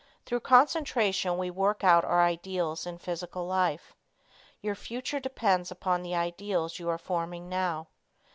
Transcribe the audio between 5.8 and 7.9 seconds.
the ideals you are forming now.